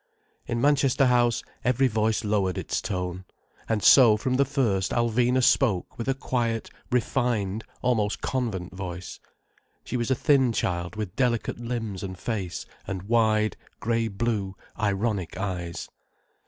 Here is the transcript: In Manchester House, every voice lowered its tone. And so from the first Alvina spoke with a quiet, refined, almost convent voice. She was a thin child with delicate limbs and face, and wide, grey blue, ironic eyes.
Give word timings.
In 0.47 0.59
Manchester 0.59 1.05
House, 1.05 1.43
every 1.63 1.85
voice 1.87 2.23
lowered 2.23 2.57
its 2.57 2.81
tone. 2.81 3.23
And 3.69 3.83
so 3.83 4.17
from 4.17 4.33
the 4.37 4.45
first 4.45 4.89
Alvina 4.93 5.43
spoke 5.43 5.95
with 5.99 6.07
a 6.09 6.15
quiet, 6.15 6.71
refined, 6.89 7.63
almost 7.83 8.19
convent 8.19 8.73
voice. 8.75 9.19
She 9.83 9.97
was 9.97 10.09
a 10.09 10.15
thin 10.15 10.53
child 10.53 10.95
with 10.95 11.15
delicate 11.15 11.59
limbs 11.59 12.01
and 12.01 12.17
face, 12.17 12.65
and 12.87 13.03
wide, 13.03 13.57
grey 13.79 14.07
blue, 14.07 14.55
ironic 14.75 15.37
eyes. 15.37 15.87